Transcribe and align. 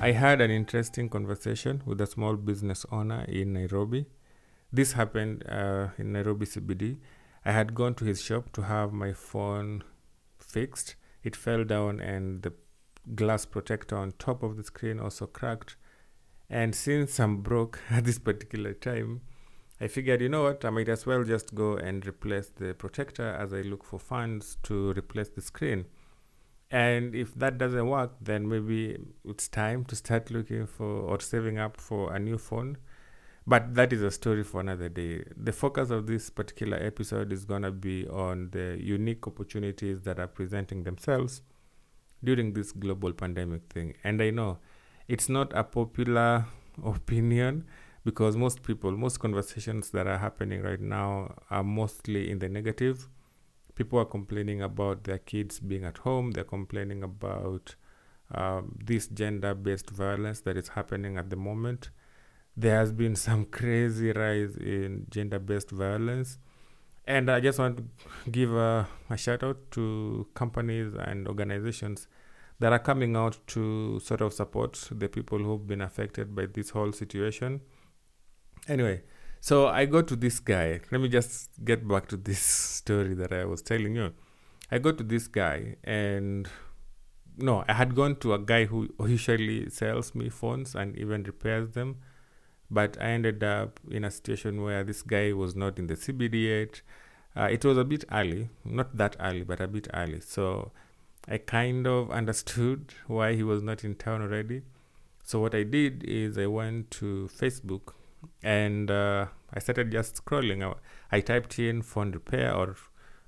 I 0.00 0.12
had 0.12 0.40
an 0.40 0.52
interesting 0.52 1.08
conversation 1.08 1.82
with 1.84 2.00
a 2.00 2.06
small 2.06 2.36
business 2.36 2.86
owner 2.92 3.24
in 3.26 3.52
Nairobi. 3.52 4.06
This 4.72 4.92
happened 4.92 5.44
uh, 5.48 5.88
in 5.98 6.12
Nairobi 6.12 6.46
CBD. 6.46 6.98
I 7.44 7.50
had 7.50 7.74
gone 7.74 7.94
to 7.96 8.04
his 8.04 8.22
shop 8.22 8.52
to 8.52 8.62
have 8.62 8.92
my 8.92 9.12
phone 9.12 9.82
fixed. 10.38 10.94
It 11.24 11.34
fell 11.34 11.64
down, 11.64 11.98
and 11.98 12.42
the 12.42 12.52
glass 13.16 13.44
protector 13.44 13.96
on 13.96 14.12
top 14.20 14.44
of 14.44 14.56
the 14.56 14.62
screen 14.62 15.00
also 15.00 15.26
cracked. 15.26 15.74
And 16.48 16.76
since 16.76 17.18
I'm 17.18 17.38
broke 17.38 17.80
at 17.90 18.04
this 18.04 18.20
particular 18.20 18.74
time, 18.74 19.22
I 19.80 19.88
figured, 19.88 20.20
you 20.20 20.28
know 20.28 20.44
what, 20.44 20.64
I 20.64 20.70
might 20.70 20.88
as 20.88 21.06
well 21.06 21.24
just 21.24 21.56
go 21.56 21.76
and 21.76 22.06
replace 22.06 22.50
the 22.50 22.72
protector 22.72 23.28
as 23.28 23.52
I 23.52 23.62
look 23.62 23.82
for 23.82 23.98
funds 23.98 24.58
to 24.62 24.92
replace 24.92 25.30
the 25.30 25.42
screen. 25.42 25.86
And 26.70 27.14
if 27.14 27.34
that 27.34 27.56
doesn't 27.56 27.86
work, 27.88 28.12
then 28.20 28.48
maybe 28.48 28.98
it's 29.24 29.48
time 29.48 29.84
to 29.86 29.96
start 29.96 30.30
looking 30.30 30.66
for 30.66 30.84
or 30.84 31.20
saving 31.20 31.58
up 31.58 31.80
for 31.80 32.14
a 32.14 32.18
new 32.18 32.36
phone. 32.36 32.76
But 33.46 33.74
that 33.76 33.94
is 33.94 34.02
a 34.02 34.10
story 34.10 34.44
for 34.44 34.60
another 34.60 34.90
day. 34.90 35.24
The 35.34 35.52
focus 35.52 35.88
of 35.88 36.06
this 36.06 36.28
particular 36.28 36.76
episode 36.76 37.32
is 37.32 37.46
going 37.46 37.62
to 37.62 37.70
be 37.70 38.06
on 38.06 38.50
the 38.50 38.76
unique 38.78 39.26
opportunities 39.26 40.02
that 40.02 40.20
are 40.20 40.26
presenting 40.26 40.82
themselves 40.82 41.40
during 42.22 42.52
this 42.52 42.72
global 42.72 43.14
pandemic 43.14 43.62
thing. 43.72 43.94
And 44.04 44.20
I 44.20 44.28
know 44.30 44.58
it's 45.06 45.30
not 45.30 45.56
a 45.56 45.64
popular 45.64 46.44
opinion 46.84 47.64
because 48.04 48.36
most 48.36 48.62
people, 48.62 48.92
most 48.92 49.18
conversations 49.18 49.90
that 49.90 50.06
are 50.06 50.18
happening 50.18 50.62
right 50.62 50.80
now 50.80 51.34
are 51.50 51.64
mostly 51.64 52.30
in 52.30 52.40
the 52.40 52.48
negative 52.50 53.08
people 53.78 54.00
are 54.00 54.04
complaining 54.04 54.60
about 54.60 55.04
their 55.04 55.18
kids 55.18 55.60
being 55.60 55.84
at 55.84 55.98
home. 55.98 56.32
They're 56.32 56.42
complaining 56.42 57.04
about 57.04 57.76
um, 58.34 58.76
this 58.84 59.06
gender 59.06 59.54
based 59.54 59.90
violence 59.90 60.40
that 60.40 60.56
is 60.56 60.68
happening 60.70 61.16
at 61.16 61.30
the 61.30 61.36
moment. 61.36 61.90
There 62.56 62.76
has 62.76 62.92
been 62.92 63.14
some 63.28 63.44
crazy 63.46 64.10
rise 64.10 64.56
in 64.56 65.06
gender 65.08 65.38
based 65.38 65.70
violence. 65.70 66.38
And 67.06 67.30
I 67.30 67.38
just 67.40 67.58
want 67.58 67.78
to 67.78 68.30
give 68.30 68.52
a, 68.52 68.86
a 69.08 69.16
shout 69.16 69.42
out 69.44 69.70
to 69.70 70.26
companies 70.34 70.92
and 70.98 71.28
organizations 71.28 72.08
that 72.58 72.72
are 72.72 72.80
coming 72.80 73.16
out 73.16 73.38
to 73.46 74.00
sort 74.00 74.20
of 74.20 74.32
support 74.32 74.88
the 74.90 75.08
people 75.08 75.38
who've 75.38 75.66
been 75.66 75.80
affected 75.80 76.34
by 76.34 76.46
this 76.46 76.70
whole 76.70 76.92
situation. 76.92 77.60
Anyway, 78.66 79.02
so 79.40 79.68
I 79.68 79.84
go 79.86 80.02
to 80.02 80.16
this 80.16 80.40
guy. 80.40 80.80
Let 80.90 81.00
me 81.00 81.08
just 81.08 81.50
get 81.64 81.86
back 81.86 82.08
to 82.08 82.16
this 82.16 82.40
story 82.80 83.14
that 83.14 83.32
I 83.32 83.44
was 83.44 83.62
telling 83.62 83.94
you. 83.94 84.12
I 84.70 84.78
go 84.78 84.92
to 84.92 85.02
this 85.02 85.28
guy, 85.28 85.76
and 85.84 86.48
no, 87.38 87.64
I 87.68 87.72
had 87.72 87.94
gone 87.94 88.16
to 88.16 88.34
a 88.34 88.38
guy 88.38 88.64
who 88.64 88.88
usually 89.00 89.70
sells 89.70 90.14
me 90.14 90.28
phones 90.28 90.74
and 90.74 90.96
even 90.98 91.22
repairs 91.22 91.70
them. 91.70 91.96
But 92.70 92.98
I 93.00 93.10
ended 93.10 93.42
up 93.42 93.80
in 93.90 94.04
a 94.04 94.10
situation 94.10 94.62
where 94.62 94.84
this 94.84 95.02
guy 95.02 95.32
was 95.32 95.56
not 95.56 95.78
in 95.78 95.86
the 95.86 95.94
CBD 95.94 96.48
yet. 96.48 96.82
Uh, 97.34 97.48
it 97.50 97.64
was 97.64 97.78
a 97.78 97.84
bit 97.84 98.04
early, 98.12 98.50
not 98.64 98.96
that 98.96 99.16
early, 99.20 99.42
but 99.42 99.60
a 99.60 99.68
bit 99.68 99.88
early. 99.94 100.20
So 100.20 100.72
I 101.26 101.38
kind 101.38 101.86
of 101.86 102.10
understood 102.20 102.92
why 103.06 103.34
he 103.34 103.42
was 103.42 103.62
not 103.62 103.84
in 103.84 103.94
town 103.94 104.20
already. 104.20 104.62
So 105.24 105.40
what 105.40 105.54
I 105.54 105.62
did 105.62 106.04
is 106.04 106.36
I 106.36 106.46
went 106.46 106.90
to 106.92 107.30
Facebook 107.34 107.94
and 108.42 108.90
uh, 108.90 109.26
I 109.52 109.58
started 109.60 109.90
just 109.90 110.24
scrolling. 110.24 110.62
I, 110.62 111.16
I 111.16 111.20
typed 111.20 111.58
in 111.58 111.82
phone 111.82 112.12
repair 112.12 112.54
or 112.54 112.76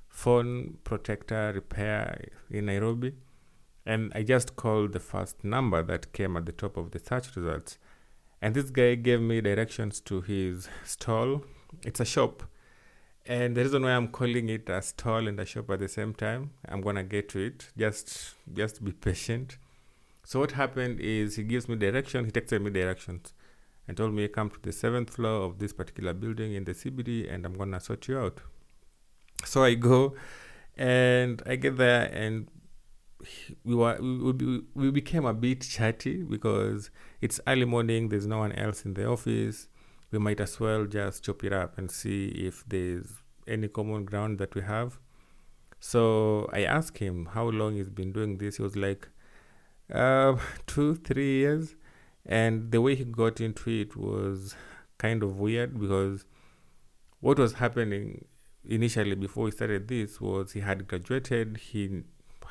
phone 0.08 0.78
protector 0.84 1.52
repair 1.54 2.28
in 2.50 2.66
Nairobi, 2.66 3.14
and 3.86 4.12
I 4.14 4.22
just 4.22 4.56
called 4.56 4.92
the 4.92 5.00
first 5.00 5.44
number 5.44 5.82
that 5.82 6.12
came 6.12 6.36
at 6.36 6.46
the 6.46 6.52
top 6.52 6.76
of 6.76 6.90
the 6.90 6.98
search 6.98 7.34
results. 7.36 7.78
And 8.42 8.54
this 8.54 8.70
guy 8.70 8.94
gave 8.94 9.20
me 9.20 9.40
directions 9.40 10.00
to 10.02 10.22
his 10.22 10.68
stall. 10.84 11.44
It's 11.82 12.00
a 12.00 12.04
shop. 12.04 12.42
And 13.26 13.54
the 13.54 13.62
reason 13.62 13.82
why 13.82 13.90
I'm 13.92 14.08
calling 14.08 14.48
it 14.48 14.68
a 14.68 14.80
stall 14.80 15.28
and 15.28 15.38
a 15.38 15.44
shop 15.44 15.70
at 15.70 15.78
the 15.78 15.88
same 15.88 16.14
time, 16.14 16.50
I'm 16.66 16.80
gonna 16.80 17.04
get 17.04 17.28
to 17.30 17.38
it. 17.38 17.70
Just 17.76 18.34
just 18.52 18.84
be 18.84 18.92
patient. 18.92 19.58
So 20.24 20.40
what 20.40 20.52
happened 20.52 21.00
is 21.00 21.36
he 21.36 21.42
gives 21.42 21.68
me 21.68 21.76
directions, 21.76 22.26
he 22.26 22.32
texted 22.32 22.62
me 22.62 22.70
directions 22.70 23.34
and 23.90 23.96
told 23.96 24.14
me 24.14 24.28
come 24.28 24.48
to 24.48 24.60
the 24.62 24.70
seventh 24.70 25.10
floor 25.10 25.46
of 25.46 25.58
this 25.58 25.72
particular 25.72 26.14
building 26.14 26.54
in 26.54 26.62
the 26.62 26.70
CBD 26.70 27.28
and 27.28 27.44
I'm 27.44 27.54
gonna 27.54 27.80
sort 27.80 28.06
you 28.06 28.20
out. 28.20 28.40
So 29.44 29.64
I 29.64 29.74
go 29.74 30.14
and 30.76 31.42
I 31.44 31.56
get 31.56 31.76
there 31.76 32.04
and 32.04 32.46
we 33.64 33.74
were 33.74 33.98
we, 34.00 34.62
we 34.74 34.92
became 34.92 35.24
a 35.24 35.34
bit 35.34 35.62
chatty 35.62 36.22
because 36.22 36.90
it's 37.20 37.40
early 37.48 37.64
morning 37.64 38.10
there's 38.10 38.28
no 38.28 38.38
one 38.38 38.52
else 38.52 38.84
in 38.84 38.94
the 38.94 39.08
office. 39.08 39.66
We 40.12 40.20
might 40.20 40.38
as 40.38 40.60
well 40.60 40.86
just 40.86 41.24
chop 41.24 41.42
it 41.42 41.52
up 41.52 41.76
and 41.76 41.90
see 41.90 42.28
if 42.28 42.62
there's 42.68 43.08
any 43.48 43.66
common 43.66 44.04
ground 44.04 44.38
that 44.38 44.54
we 44.54 44.62
have. 44.62 45.00
So 45.80 46.48
i 46.52 46.62
asked 46.62 46.98
him 46.98 47.26
how 47.34 47.48
long 47.48 47.74
he's 47.74 47.90
been 47.90 48.12
doing 48.12 48.38
this. 48.38 48.58
He 48.58 48.62
was 48.62 48.76
like 48.76 49.08
uh, 49.92 50.36
two 50.68 50.94
three 50.94 51.38
years 51.38 51.74
and 52.26 52.70
the 52.70 52.80
way 52.80 52.94
he 52.94 53.04
got 53.04 53.40
into 53.40 53.70
it 53.70 53.96
was 53.96 54.54
kind 54.98 55.22
of 55.22 55.38
weird 55.38 55.80
because 55.80 56.24
what 57.20 57.38
was 57.38 57.54
happening 57.54 58.24
initially 58.68 59.14
before 59.14 59.46
he 59.46 59.52
started 59.52 59.88
this 59.88 60.20
was 60.20 60.52
he 60.52 60.60
had 60.60 60.86
graduated, 60.86 61.56
he 61.56 62.02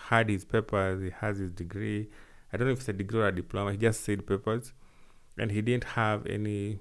had 0.09 0.29
his 0.29 0.45
papers, 0.45 1.01
he 1.01 1.09
has 1.21 1.37
his 1.37 1.51
degree. 1.51 2.09
I 2.51 2.57
don't 2.57 2.67
know 2.67 2.73
if 2.73 2.79
it's 2.79 2.89
a 2.89 2.93
degree 2.93 3.21
or 3.21 3.27
a 3.27 3.35
diploma, 3.35 3.71
he 3.71 3.77
just 3.77 4.03
said 4.03 4.25
papers, 4.25 4.73
and 5.37 5.51
he 5.51 5.61
didn't 5.61 5.83
have 5.83 6.25
any 6.25 6.79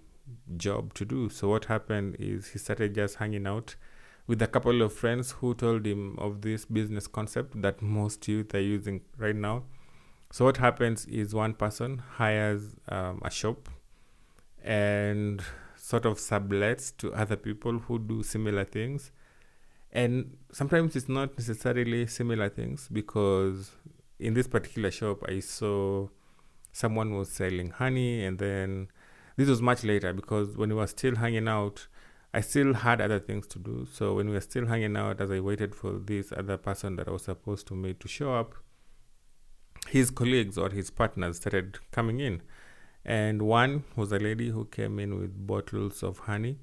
job 0.56 0.94
to 0.94 1.04
do. 1.04 1.28
So, 1.28 1.48
what 1.48 1.66
happened 1.66 2.16
is 2.18 2.48
he 2.48 2.58
started 2.58 2.94
just 2.94 3.16
hanging 3.16 3.46
out 3.46 3.76
with 4.26 4.42
a 4.42 4.46
couple 4.46 4.82
of 4.82 4.92
friends 4.92 5.32
who 5.32 5.54
told 5.54 5.86
him 5.86 6.16
of 6.18 6.42
this 6.42 6.64
business 6.64 7.06
concept 7.06 7.60
that 7.62 7.80
most 7.80 8.26
youth 8.28 8.54
are 8.54 8.60
using 8.60 9.00
right 9.16 9.36
now 9.36 9.64
so 10.30 10.44
what 10.44 10.58
happens 10.58 11.06
is 11.06 11.34
one 11.34 11.54
person 11.54 12.02
hires 12.16 12.76
um, 12.88 13.20
a 13.24 13.30
shop 13.30 13.68
and 14.62 15.42
sort 15.76 16.04
of 16.04 16.18
sublets 16.18 16.94
to 16.98 17.12
other 17.14 17.36
people 17.36 17.78
who 17.78 17.98
do 17.98 18.22
similar 18.22 18.64
things. 18.64 19.10
And 19.90 20.36
sometimes 20.52 20.96
it's 20.96 21.08
not 21.08 21.38
necessarily 21.38 22.06
similar 22.06 22.50
things 22.50 22.88
because 22.92 23.70
in 24.18 24.34
this 24.34 24.46
particular 24.46 24.90
shop, 24.90 25.24
I 25.26 25.40
saw 25.40 26.08
someone 26.72 27.14
was 27.14 27.30
selling 27.30 27.70
honey, 27.70 28.24
and 28.24 28.38
then 28.38 28.88
this 29.36 29.48
was 29.48 29.62
much 29.62 29.84
later 29.84 30.12
because 30.12 30.56
when 30.56 30.68
we 30.68 30.74
were 30.74 30.86
still 30.86 31.16
hanging 31.16 31.48
out, 31.48 31.86
I 32.34 32.42
still 32.42 32.74
had 32.74 33.00
other 33.00 33.18
things 33.18 33.46
to 33.48 33.58
do. 33.58 33.86
So 33.90 34.14
when 34.14 34.26
we 34.28 34.34
were 34.34 34.42
still 34.42 34.66
hanging 34.66 34.96
out, 34.96 35.20
as 35.22 35.30
I 35.30 35.40
waited 35.40 35.74
for 35.74 35.92
this 35.92 36.32
other 36.36 36.58
person 36.58 36.96
that 36.96 37.08
I 37.08 37.12
was 37.12 37.22
supposed 37.22 37.66
to 37.68 37.74
meet 37.74 38.00
to 38.00 38.08
show 38.08 38.34
up, 38.34 38.54
his 39.90 40.10
colleagues 40.10 40.58
or 40.58 40.70
his 40.70 40.90
partners 40.90 41.36
started 41.36 41.78
coming 41.90 42.20
in. 42.20 42.42
And 43.04 43.42
one 43.42 43.84
was 43.96 44.12
a 44.12 44.18
lady 44.18 44.50
who 44.50 44.66
came 44.66 44.98
in 44.98 45.18
with 45.18 45.46
bottles 45.46 46.02
of 46.02 46.18
honey. 46.20 46.58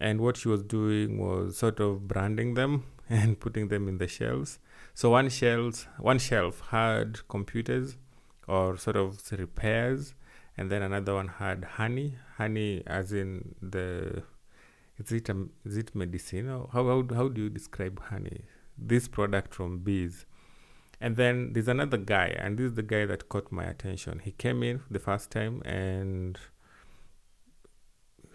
And 0.00 0.20
what 0.20 0.36
she 0.36 0.48
was 0.48 0.62
doing 0.62 1.18
was 1.18 1.56
sort 1.56 1.80
of 1.80 2.08
branding 2.08 2.54
them 2.54 2.84
and 3.08 3.38
putting 3.38 3.68
them 3.68 3.88
in 3.88 3.98
the 3.98 4.08
shelves. 4.08 4.58
So 4.94 5.10
one 5.10 5.28
shelves, 5.28 5.86
one 5.98 6.18
shelf 6.18 6.62
had 6.70 7.26
computers 7.28 7.96
or 8.46 8.76
sort 8.76 8.96
of 8.96 9.20
repairs, 9.30 10.14
and 10.56 10.70
then 10.70 10.82
another 10.82 11.14
one 11.14 11.28
had 11.28 11.64
honey. 11.64 12.16
Honey, 12.36 12.82
as 12.86 13.12
in 13.12 13.54
the 13.62 14.22
is 14.98 15.12
it 15.12 15.28
a, 15.28 15.46
is 15.64 15.76
it 15.76 15.94
medicine? 15.94 16.48
How 16.48 16.68
how 16.72 17.06
how 17.14 17.28
do 17.28 17.42
you 17.42 17.50
describe 17.50 18.00
honey? 18.00 18.42
This 18.76 19.06
product 19.06 19.54
from 19.54 19.78
bees. 19.78 20.26
And 21.00 21.16
then 21.16 21.52
there's 21.52 21.68
another 21.68 21.96
guy, 21.96 22.34
and 22.38 22.58
this 22.58 22.66
is 22.70 22.74
the 22.74 22.82
guy 22.82 23.06
that 23.06 23.28
caught 23.28 23.52
my 23.52 23.64
attention. 23.64 24.20
He 24.20 24.32
came 24.32 24.62
in 24.62 24.82
the 24.90 24.98
first 24.98 25.30
time 25.30 25.62
and 25.64 26.38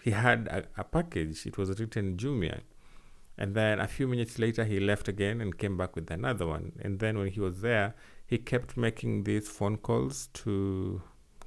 he 0.01 0.11
had 0.11 0.47
a, 0.47 0.63
a 0.77 0.83
package. 0.83 1.45
It 1.45 1.57
was 1.57 1.77
written 1.79 2.17
Jumia. 2.17 2.61
And 3.37 3.55
then 3.55 3.79
a 3.79 3.87
few 3.87 4.07
minutes 4.07 4.37
later, 4.37 4.63
he 4.63 4.79
left 4.79 5.07
again 5.07 5.41
and 5.41 5.57
came 5.57 5.75
back 5.75 5.95
with 5.95 6.09
another 6.11 6.45
one. 6.45 6.73
And 6.81 6.99
then 6.99 7.17
when 7.17 7.27
he 7.27 7.39
was 7.39 7.61
there, 7.61 7.95
he 8.25 8.37
kept 8.37 8.77
making 8.77 9.23
these 9.23 9.49
phone 9.49 9.77
calls 9.77 10.27
to 10.33 11.01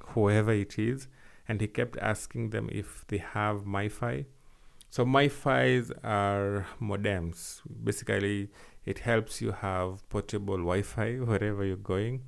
whoever 0.09 0.51
it 0.51 0.77
is, 0.77 1.07
and 1.47 1.61
he 1.61 1.67
kept 1.67 1.97
asking 1.99 2.49
them 2.49 2.69
if 2.71 3.05
they 3.07 3.17
have 3.17 3.63
MiFi. 3.63 4.25
So 4.89 5.05
MiFis 5.05 5.91
are 6.03 6.65
modems. 6.81 7.61
Basically, 7.83 8.49
it 8.87 8.99
helps 8.99 9.41
you 9.41 9.51
have 9.51 10.07
portable 10.09 10.57
Wi-Fi 10.57 11.15
wherever 11.29 11.63
you're 11.65 11.75
going. 11.75 12.23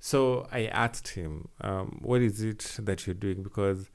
So 0.00 0.46
I 0.50 0.66
asked 0.66 1.08
him, 1.08 1.48
um, 1.60 1.98
"What 2.02 2.22
is 2.22 2.42
it 2.42 2.76
that 2.80 3.06
you're 3.06 3.14
doing?" 3.26 3.42
Because 3.42 3.90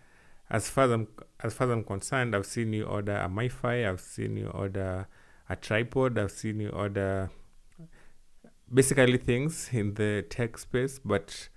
as 0.49 0.69
far 0.69 0.85
as 0.85 0.91
I'm 0.91 1.07
as 1.43 1.53
far 1.53 1.67
as 1.67 1.73
I'm 1.73 1.83
concerned, 1.83 2.35
I've 2.35 2.45
seen 2.45 2.73
you 2.73 2.85
order 2.85 3.15
a 3.15 3.27
MiFi, 3.27 3.87
I've 3.89 4.01
seen 4.01 4.37
you 4.37 4.47
order 4.47 5.07
a 5.49 5.55
tripod, 5.55 6.17
I've 6.17 6.31
seen 6.31 6.59
you 6.59 6.69
order 6.69 7.31
basically 8.71 9.17
things 9.17 9.69
in 9.71 9.95
the 9.95 10.25
tech 10.29 10.57
space, 10.57 10.99
but 11.03 11.49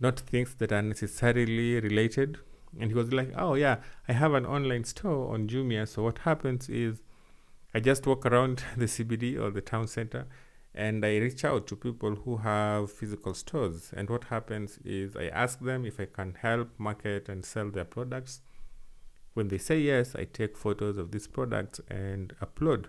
not 0.00 0.20
things 0.20 0.54
that 0.56 0.72
are 0.72 0.82
necessarily 0.82 1.80
related. 1.80 2.38
And 2.78 2.90
he 2.90 2.94
was 2.94 3.12
like, 3.12 3.32
Oh, 3.36 3.54
yeah, 3.54 3.76
I 4.08 4.12
have 4.12 4.34
an 4.34 4.44
online 4.44 4.84
store 4.84 5.32
on 5.32 5.48
Jumia. 5.48 5.88
So 5.88 6.02
what 6.02 6.18
happens 6.18 6.68
is 6.68 7.00
I 7.76 7.80
just 7.80 8.06
walk 8.06 8.24
around 8.24 8.64
the 8.78 8.86
CBD 8.86 9.38
or 9.38 9.50
the 9.50 9.60
town 9.60 9.86
center 9.86 10.26
and 10.74 11.04
I 11.04 11.18
reach 11.18 11.44
out 11.44 11.66
to 11.66 11.76
people 11.76 12.14
who 12.14 12.38
have 12.38 12.90
physical 12.90 13.34
stores. 13.34 13.92
And 13.94 14.08
what 14.08 14.24
happens 14.24 14.78
is 14.82 15.14
I 15.14 15.26
ask 15.26 15.60
them 15.60 15.84
if 15.84 16.00
I 16.00 16.06
can 16.06 16.38
help 16.40 16.70
market 16.78 17.28
and 17.28 17.44
sell 17.44 17.68
their 17.68 17.84
products. 17.84 18.40
When 19.34 19.48
they 19.48 19.58
say 19.58 19.78
yes, 19.78 20.16
I 20.16 20.24
take 20.24 20.56
photos 20.56 20.96
of 20.96 21.10
these 21.10 21.26
products 21.26 21.82
and 21.90 22.34
upload 22.40 22.86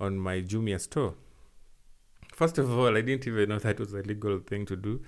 on 0.00 0.18
my 0.18 0.40
Jumia 0.40 0.80
store. 0.80 1.14
First 2.34 2.58
of 2.58 2.76
all, 2.76 2.96
I 2.96 3.02
didn't 3.02 3.28
even 3.28 3.48
know 3.48 3.58
that 3.60 3.78
was 3.78 3.92
a 3.92 4.02
legal 4.02 4.40
thing 4.40 4.66
to 4.66 4.74
do. 4.74 5.02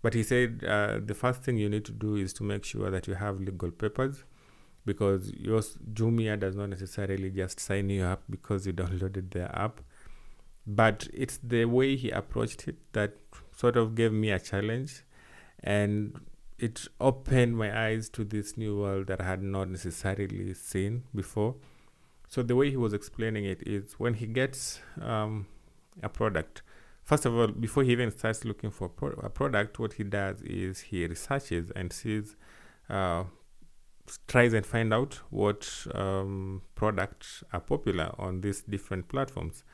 But 0.00 0.14
he 0.14 0.22
said 0.22 0.64
uh, 0.66 1.00
the 1.04 1.14
first 1.14 1.42
thing 1.42 1.58
you 1.58 1.68
need 1.68 1.84
to 1.84 1.92
do 1.92 2.16
is 2.16 2.32
to 2.32 2.42
make 2.42 2.64
sure 2.64 2.90
that 2.90 3.06
you 3.06 3.16
have 3.16 3.38
legal 3.38 3.70
papers 3.70 4.24
because 4.86 5.30
your 5.32 5.60
Jumia 5.60 6.38
does 6.40 6.56
not 6.56 6.70
necessarily 6.70 7.30
just 7.30 7.60
sign 7.60 7.90
you 7.90 8.04
up 8.04 8.22
because 8.30 8.66
you 8.66 8.72
downloaded 8.72 9.32
their 9.32 9.50
app. 9.54 9.80
But 10.66 11.08
it's 11.12 11.38
the 11.42 11.66
way 11.66 11.96
he 11.96 12.10
approached 12.10 12.66
it 12.66 12.76
that 12.92 13.16
sort 13.54 13.76
of 13.76 13.94
gave 13.94 14.12
me 14.12 14.30
a 14.30 14.38
challenge 14.38 15.02
and 15.62 16.18
it 16.58 16.86
opened 17.00 17.56
my 17.56 17.86
eyes 17.86 18.08
to 18.10 18.24
this 18.24 18.56
new 18.56 18.80
world 18.80 19.08
that 19.08 19.20
I 19.20 19.24
had 19.24 19.42
not 19.42 19.68
necessarily 19.68 20.54
seen 20.54 21.04
before. 21.14 21.56
So 22.28 22.42
the 22.42 22.56
way 22.56 22.70
he 22.70 22.76
was 22.76 22.92
explaining 22.92 23.44
it 23.44 23.62
is 23.66 23.94
when 23.98 24.14
he 24.14 24.26
gets 24.26 24.80
um, 25.00 25.46
a 26.02 26.08
product, 26.08 26.62
first 27.04 27.26
of 27.26 27.36
all, 27.36 27.48
before 27.48 27.82
he 27.82 27.92
even 27.92 28.10
starts 28.10 28.44
looking 28.44 28.70
for 28.70 28.88
pro- 28.88 29.10
a 29.22 29.28
product, 29.28 29.78
what 29.78 29.94
he 29.94 30.04
does 30.04 30.40
is 30.42 30.80
he 30.80 31.06
researches 31.06 31.70
and 31.76 31.92
sees, 31.92 32.36
uh, 32.88 33.24
tries 34.26 34.52
and 34.52 34.64
find 34.64 34.92
out 34.92 35.20
what 35.30 35.86
um, 35.94 36.62
products 36.74 37.42
are 37.52 37.60
popular 37.60 38.14
on 38.18 38.40
these 38.40 38.62
different 38.62 39.08
platforms. 39.08 39.64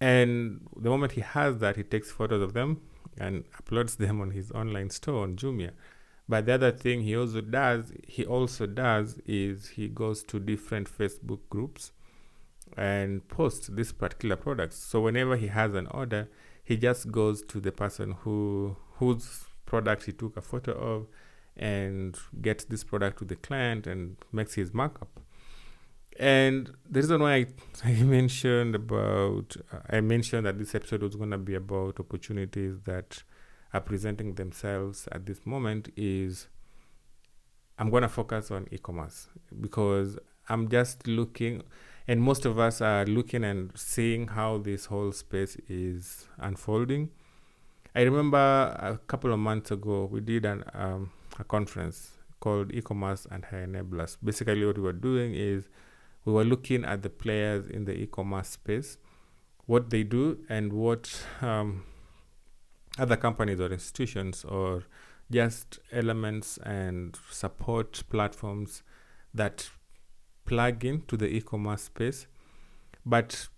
And 0.00 0.66
the 0.76 0.88
moment 0.88 1.12
he 1.12 1.20
has 1.20 1.58
that, 1.58 1.76
he 1.76 1.82
takes 1.82 2.10
photos 2.10 2.42
of 2.42 2.54
them 2.54 2.80
and 3.18 3.44
uploads 3.62 3.96
them 3.96 4.20
on 4.20 4.30
his 4.30 4.50
online 4.52 4.90
store 4.90 5.22
on 5.22 5.36
Jumia. 5.36 5.72
But 6.28 6.46
the 6.46 6.54
other 6.54 6.70
thing 6.70 7.02
he 7.02 7.16
also 7.16 7.40
does, 7.40 7.92
he 8.06 8.24
also 8.24 8.66
does 8.66 9.18
is 9.26 9.70
he 9.70 9.88
goes 9.88 10.22
to 10.24 10.38
different 10.38 10.88
Facebook 10.88 11.40
groups 11.50 11.92
and 12.76 13.26
posts 13.28 13.66
this 13.66 13.92
particular 13.92 14.36
products. 14.36 14.76
So 14.76 15.00
whenever 15.00 15.36
he 15.36 15.48
has 15.48 15.74
an 15.74 15.88
order, 15.88 16.28
he 16.62 16.76
just 16.76 17.10
goes 17.10 17.42
to 17.46 17.60
the 17.60 17.72
person 17.72 18.12
who 18.20 18.76
whose 18.98 19.44
product 19.66 20.04
he 20.04 20.12
took 20.12 20.36
a 20.36 20.40
photo 20.40 20.72
of 20.72 21.08
and 21.60 22.18
gets 22.40 22.64
this 22.64 22.82
product 22.82 23.18
to 23.18 23.24
the 23.26 23.36
client 23.36 23.86
and 23.86 24.16
makes 24.32 24.54
his 24.54 24.72
markup. 24.72 25.20
And 26.18 26.72
the 26.90 27.00
reason 27.00 27.20
why 27.20 27.34
I, 27.34 27.46
I 27.84 28.02
mentioned 28.02 28.74
about 28.74 29.56
I 29.88 30.00
mentioned 30.00 30.46
that 30.46 30.58
this 30.58 30.74
episode 30.74 31.02
was 31.02 31.14
going 31.14 31.30
to 31.30 31.38
be 31.38 31.54
about 31.54 32.00
opportunities 32.00 32.80
that 32.84 33.22
are 33.72 33.80
presenting 33.80 34.34
themselves 34.34 35.06
at 35.12 35.26
this 35.26 35.46
moment 35.46 35.92
is 35.96 36.48
I'm 37.78 37.90
going 37.90 38.02
to 38.02 38.08
focus 38.08 38.50
on 38.50 38.66
e-commerce 38.72 39.28
because 39.60 40.18
I'm 40.48 40.68
just 40.68 41.06
looking 41.06 41.62
and 42.08 42.22
most 42.22 42.44
of 42.46 42.58
us 42.58 42.80
are 42.80 43.04
looking 43.04 43.44
and 43.44 43.70
seeing 43.76 44.28
how 44.28 44.58
this 44.58 44.86
whole 44.86 45.12
space 45.12 45.56
is 45.68 46.26
unfolding. 46.38 47.10
I 47.94 48.02
remember 48.02 48.38
a 48.38 48.98
couple 49.06 49.32
of 49.32 49.38
months 49.38 49.70
ago 49.70 50.08
we 50.10 50.20
did 50.20 50.44
an 50.44 50.64
um, 50.74 51.10
a 51.38 51.44
conference 51.44 52.12
called 52.40 52.72
e-commerce 52.72 53.26
and 53.30 53.44
high 53.44 53.64
enablers. 53.66 54.16
Basically, 54.22 54.64
what 54.64 54.76
we 54.76 54.82
were 54.82 54.92
doing 54.92 55.34
is 55.34 55.68
we 56.24 56.32
were 56.32 56.44
looking 56.44 56.84
at 56.84 57.02
the 57.02 57.10
players 57.10 57.68
in 57.68 57.84
the 57.84 57.92
e-commerce 57.92 58.48
space, 58.48 58.98
what 59.66 59.90
they 59.90 60.02
do, 60.02 60.38
and 60.48 60.72
what 60.72 61.22
um, 61.42 61.84
other 62.98 63.16
companies 63.16 63.60
or 63.60 63.70
institutions 63.72 64.44
or 64.44 64.84
just 65.30 65.78
elements 65.92 66.58
and 66.58 67.18
support 67.30 68.02
platforms 68.10 68.82
that 69.32 69.70
plug 70.44 70.84
into 70.84 71.16
the 71.16 71.28
e-commerce 71.28 71.82
space. 71.82 72.26
But 73.06 73.48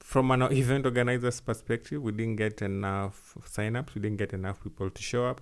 from 0.00 0.30
an 0.30 0.42
event 0.52 0.84
organizer's 0.84 1.40
perspective, 1.40 2.02
we 2.02 2.12
didn't 2.12 2.36
get 2.36 2.62
enough 2.62 3.34
signups, 3.40 3.94
we 3.94 4.02
didn't 4.02 4.18
get 4.18 4.32
enough 4.32 4.62
people 4.62 4.90
to 4.90 5.02
show 5.02 5.26
up. 5.26 5.40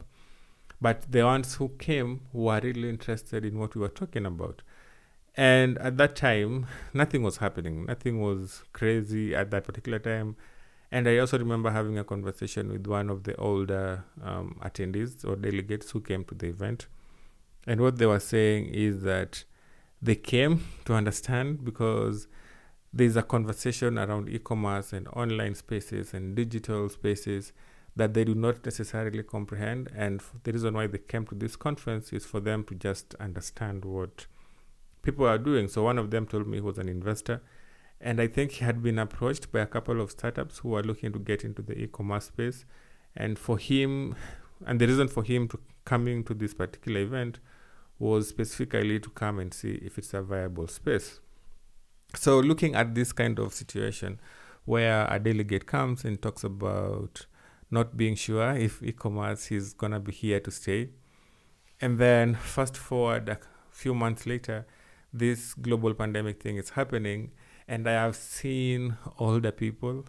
But 0.81 1.11
the 1.11 1.23
ones 1.25 1.55
who 1.55 1.71
came 1.79 2.21
were 2.33 2.61
really 2.63 2.89
interested 2.89 3.45
in 3.45 3.59
what 3.59 3.75
we 3.75 3.81
were 3.81 3.89
talking 3.89 4.27
about. 4.27 4.63
And 5.37 5.79
at 5.79 5.97
that 5.99 6.17
time, 6.17 6.67
nothing 6.95 7.23
was 7.23 7.39
happening. 7.39 7.87
Nothing 7.87 8.21
was 8.21 8.63
crazy 8.73 9.35
at 9.35 9.51
that 9.51 9.65
particular 9.65 9.99
time. 9.99 10.37
And 10.91 11.09
I 11.09 11.19
also 11.19 11.39
remember 11.39 11.71
having 11.71 11.99
a 11.99 12.05
conversation 12.05 12.71
with 12.71 12.87
one 12.87 13.11
of 13.11 13.25
the 13.25 13.37
older 13.37 14.05
um, 14.23 14.59
attendees 14.63 15.25
or 15.25 15.37
delegates 15.37 15.91
who 15.91 16.01
came 16.01 16.25
to 16.25 16.35
the 16.35 16.49
event. 16.49 16.87
And 17.67 17.81
what 17.81 17.99
they 17.99 18.07
were 18.07 18.21
saying 18.21 18.67
is 18.67 19.03
that 19.03 19.45
they 20.01 20.15
came 20.15 20.65
to 20.85 20.95
understand 20.95 21.65
because 21.65 22.29
there's 22.93 23.17
a 23.17 23.23
conversation 23.23 23.99
around 23.99 24.29
e 24.29 24.39
commerce 24.39 24.93
and 24.93 25.09
online 25.09 25.55
spaces 25.55 26.15
and 26.15 26.35
digital 26.35 26.89
spaces 26.89 27.53
that 27.97 28.15
they 28.15 28.25
do 28.25 28.35
not 28.35 28.65
necessarily 28.65 29.23
comprehend. 29.23 29.91
And 29.97 30.23
the 30.45 30.53
reason 30.53 30.75
why 30.75 30.87
they 30.87 30.99
came 30.99 31.27
to 31.27 31.35
this 31.35 31.57
conference 31.57 32.13
is 32.13 32.25
for 32.25 32.41
them 32.41 32.63
to 32.65 32.75
just 32.75 33.15
understand 33.19 33.85
what 33.85 34.27
people 35.03 35.27
are 35.27 35.39
doing. 35.39 35.67
So 35.67 35.83
one 35.83 35.99
of 35.99 36.11
them 36.11 36.27
told 36.27 36.47
me 36.47 36.59
he 36.59 36.61
was 36.61 36.79
an 36.79 36.89
investor. 36.89 37.41
And 38.01 38.21
I 38.21 38.27
think 38.27 38.53
he 38.53 38.65
had 38.65 38.83
been 38.83 38.99
approached 38.99 39.51
by 39.51 39.61
a 39.61 39.67
couple 39.67 40.01
of 40.01 40.11
startups 40.11 40.59
who 40.59 40.75
are 40.75 40.83
looking 40.83 41.13
to 41.13 41.19
get 41.19 41.43
into 41.45 41.63
the 41.63 41.73
e 41.79 41.87
commerce 41.87 42.27
space. 42.27 42.67
And 43.17 43.39
for 43.39 43.57
him, 43.57 44.15
and 44.67 44.79
the 44.79 44.87
reason 44.87 45.09
for 45.09 45.25
him 45.25 45.49
to 45.49 45.59
coming 45.87 46.23
to 46.25 46.35
this 46.35 46.53
particular 46.53 47.01
event 47.01 47.39
was 47.99 48.29
specifically 48.29 49.01
to 49.01 49.09
come 49.11 49.39
and 49.39 49.55
see 49.55 49.81
if 49.83 49.97
it's 49.97 50.13
a 50.13 50.21
viable 50.21 50.69
space. 50.69 51.21
So, 52.15 52.39
looking 52.41 52.75
at 52.75 52.95
this 52.95 53.13
kind 53.13 53.39
of 53.39 53.55
situation 53.55 54.21
where 54.67 55.07
a 55.11 55.19
delegate 55.19 55.67
comes 55.67 56.05
and 56.05 56.21
talks 56.21 56.45
about 56.45 57.27
not 57.71 57.97
being 57.97 58.15
sure 58.15 58.53
if 58.53 58.83
e 58.83 58.93
commerce 58.93 59.51
is 59.51 59.75
to 59.75 60.01
be 60.01 60.13
here 60.13 60.41
to 60.41 60.51
stay, 60.51 60.91
and 61.81 61.99
then 61.99 62.35
fast 62.35 62.77
forward 62.77 63.29
a 63.29 63.39
few 63.71 63.95
months 63.95 64.27
later, 64.27 64.67
this 65.13 65.55
global 65.55 65.95
pandemic 65.95 66.43
thing 66.43 66.57
is 66.57 66.71
happening, 66.71 67.33
and 67.69 67.89
I 67.89 67.93
have 67.93 68.17
seen 68.17 68.97
older 69.19 69.53
people 69.53 70.05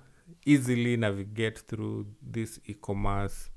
easily 0.45 0.97
navigate 0.97 1.59
through 1.59 2.07
these 2.21 2.59
e 2.65 2.73
commerce 2.73 3.49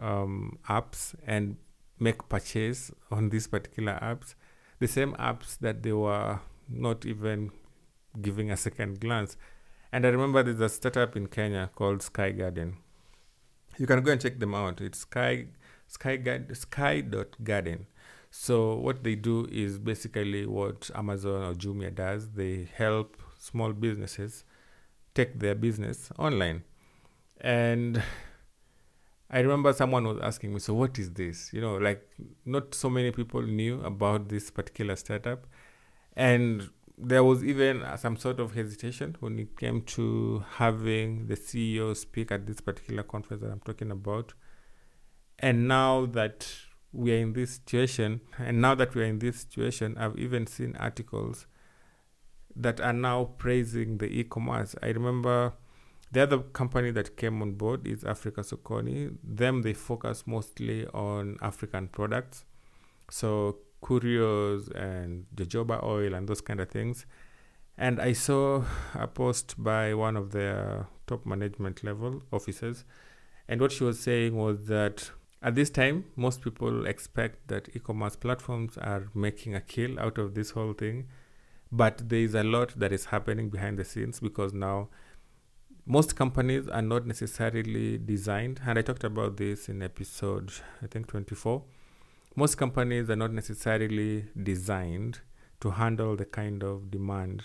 um, 0.00 0.58
apps 0.68 1.14
and 1.26 1.56
make 1.98 2.28
purchase 2.28 2.90
on 3.10 3.30
these 3.30 3.46
particular 3.46 3.98
apps, 4.02 4.34
the 4.78 4.86
same 4.86 5.14
apps 5.14 5.58
that 5.58 5.82
they 5.82 5.92
were 5.92 6.40
not 6.68 7.06
even 7.06 7.50
giving 8.20 8.50
a 8.50 8.56
second 8.56 9.00
glance. 9.00 9.36
And 9.92 10.04
I 10.04 10.10
remember 10.10 10.42
there's 10.42 10.60
a 10.60 10.68
startup 10.68 11.16
in 11.16 11.28
Kenya 11.28 11.70
called 11.74 12.02
Sky 12.02 12.32
Garden. 12.32 12.78
You 13.78 13.86
can 13.86 14.02
go 14.02 14.12
and 14.12 14.20
check 14.20 14.38
them 14.38 14.54
out. 14.54 14.80
It's 14.80 15.00
Sky 15.00 15.46
Sky 15.86 16.18
Sky 16.52 17.00
dot 17.00 17.36
Garden. 17.42 17.86
So 18.30 18.74
what 18.74 19.02
they 19.04 19.14
do 19.14 19.46
is 19.50 19.78
basically 19.78 20.46
what 20.46 20.90
Amazon 20.94 21.42
or 21.42 21.54
Jumia 21.54 21.94
does. 21.94 22.30
They 22.30 22.68
help 22.74 23.16
small 23.38 23.72
businesses 23.72 24.44
take 25.14 25.38
their 25.38 25.54
business 25.54 26.10
online. 26.18 26.64
And 27.40 28.02
I 29.30 29.40
remember 29.40 29.72
someone 29.72 30.06
was 30.06 30.18
asking 30.22 30.52
me, 30.54 30.60
so 30.60 30.74
what 30.74 30.98
is 30.98 31.12
this? 31.12 31.52
You 31.52 31.60
know, 31.60 31.76
like 31.76 32.02
not 32.44 32.74
so 32.74 32.90
many 32.90 33.10
people 33.10 33.42
knew 33.42 33.82
about 33.82 34.28
this 34.28 34.50
particular 34.50 34.96
startup. 34.96 35.46
And 36.14 36.70
there 36.98 37.22
was 37.22 37.44
even 37.44 37.82
uh, 37.82 37.96
some 37.96 38.16
sort 38.16 38.40
of 38.40 38.54
hesitation 38.54 39.16
when 39.20 39.38
it 39.38 39.58
came 39.58 39.82
to 39.82 40.44
having 40.54 41.26
the 41.26 41.36
CEO 41.36 41.94
speak 41.94 42.32
at 42.32 42.46
this 42.46 42.60
particular 42.60 43.02
conference 43.02 43.42
that 43.42 43.50
I'm 43.50 43.60
talking 43.60 43.90
about. 43.90 44.32
And 45.38 45.68
now 45.68 46.06
that 46.06 46.50
we 46.92 47.12
are 47.12 47.18
in 47.18 47.34
this 47.34 47.54
situation, 47.54 48.22
and 48.38 48.62
now 48.62 48.74
that 48.74 48.94
we 48.94 49.02
are 49.02 49.06
in 49.06 49.18
this 49.18 49.40
situation, 49.40 49.96
I've 49.98 50.18
even 50.18 50.46
seen 50.46 50.74
articles 50.76 51.46
that 52.54 52.80
are 52.80 52.94
now 52.94 53.24
praising 53.36 53.98
the 53.98 54.06
e 54.06 54.24
commerce. 54.24 54.74
I 54.82 54.86
remember 54.86 55.52
the 56.12 56.22
other 56.22 56.38
company 56.38 56.90
that 56.92 57.18
came 57.18 57.42
on 57.42 57.52
board 57.52 57.86
is 57.86 58.04
Africa 58.04 58.40
Sokoni. 58.40 59.16
Them, 59.22 59.60
they 59.60 59.74
focus 59.74 60.26
mostly 60.26 60.86
on 60.86 61.36
African 61.42 61.88
products. 61.88 62.46
So 63.10 63.58
Kurios 63.86 64.68
and 64.74 65.26
jojoba 65.36 65.82
oil 65.82 66.14
and 66.14 66.28
those 66.28 66.40
kind 66.40 66.60
of 66.60 66.68
things. 66.68 67.06
And 67.78 68.00
I 68.00 68.14
saw 68.14 68.64
a 68.94 69.06
post 69.06 69.54
by 69.62 69.94
one 69.94 70.16
of 70.16 70.32
their 70.32 70.88
top 71.06 71.26
management 71.26 71.84
level 71.84 72.22
officers. 72.32 72.84
And 73.48 73.60
what 73.60 73.70
she 73.70 73.84
was 73.84 74.00
saying 74.00 74.34
was 74.34 74.66
that 74.66 75.10
at 75.42 75.54
this 75.54 75.70
time, 75.70 76.06
most 76.16 76.42
people 76.42 76.86
expect 76.86 77.46
that 77.48 77.68
e 77.76 77.78
commerce 77.78 78.16
platforms 78.16 78.76
are 78.78 79.08
making 79.14 79.54
a 79.54 79.60
kill 79.60 80.00
out 80.00 80.18
of 80.18 80.34
this 80.34 80.50
whole 80.50 80.72
thing. 80.72 81.06
But 81.70 82.08
there 82.08 82.20
is 82.20 82.34
a 82.34 82.42
lot 82.42 82.78
that 82.78 82.92
is 82.92 83.06
happening 83.06 83.50
behind 83.50 83.78
the 83.78 83.84
scenes 83.84 84.20
because 84.20 84.52
now 84.52 84.88
most 85.84 86.16
companies 86.16 86.66
are 86.68 86.82
not 86.82 87.06
necessarily 87.06 87.98
designed, 87.98 88.60
and 88.66 88.78
I 88.78 88.82
talked 88.82 89.04
about 89.04 89.36
this 89.36 89.68
in 89.68 89.82
episode, 89.82 90.52
I 90.82 90.88
think, 90.88 91.06
24. 91.06 91.62
Most 92.38 92.56
companies 92.56 93.08
are 93.08 93.16
not 93.16 93.32
necessarily 93.32 94.26
designed 94.40 95.20
to 95.60 95.70
handle 95.70 96.16
the 96.16 96.26
kind 96.26 96.62
of 96.62 96.90
demand 96.90 97.44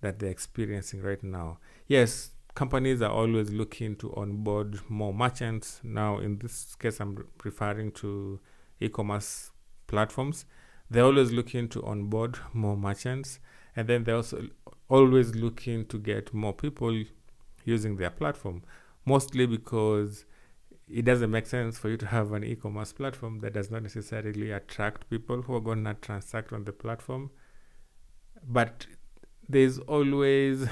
that 0.00 0.18
they're 0.18 0.28
experiencing 0.28 1.02
right 1.02 1.22
now. 1.22 1.58
Yes, 1.86 2.30
companies 2.56 3.00
are 3.00 3.12
always 3.12 3.50
looking 3.50 3.94
to 3.94 4.12
onboard 4.16 4.80
more 4.88 5.14
merchants. 5.14 5.80
Now, 5.84 6.18
in 6.18 6.38
this 6.38 6.74
case, 6.74 6.98
I'm 6.98 7.28
referring 7.44 7.92
to 7.92 8.40
e 8.80 8.88
commerce 8.88 9.52
platforms. 9.86 10.46
They're 10.90 11.04
always 11.04 11.30
looking 11.30 11.68
to 11.68 11.84
onboard 11.84 12.40
more 12.52 12.76
merchants, 12.76 13.38
and 13.76 13.86
then 13.86 14.02
they're 14.02 14.16
also 14.16 14.48
always 14.88 15.36
looking 15.36 15.86
to 15.86 15.96
get 15.96 16.34
more 16.34 16.52
people 16.52 17.04
using 17.64 17.94
their 17.96 18.10
platform, 18.10 18.64
mostly 19.04 19.46
because 19.46 20.24
it 20.90 21.04
doesn't 21.04 21.30
make 21.30 21.46
sense 21.46 21.78
for 21.78 21.90
you 21.90 21.96
to 21.96 22.06
have 22.06 22.32
an 22.32 22.44
e-commerce 22.44 22.92
platform 22.92 23.40
that 23.40 23.52
does 23.52 23.70
not 23.70 23.82
necessarily 23.82 24.50
attract 24.50 25.08
people 25.10 25.42
who 25.42 25.54
are 25.54 25.60
going 25.60 25.84
to 25.84 25.94
transact 25.94 26.52
on 26.52 26.64
the 26.64 26.72
platform. 26.72 27.30
But 28.46 28.86
there's 29.48 29.78
always 29.80 30.66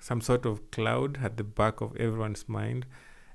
some 0.00 0.20
sort 0.20 0.46
of 0.46 0.70
cloud 0.70 1.18
at 1.22 1.36
the 1.36 1.44
back 1.44 1.80
of 1.80 1.96
everyone's 1.96 2.48
mind 2.48 2.86